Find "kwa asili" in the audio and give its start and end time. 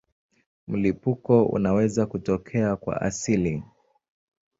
2.75-3.63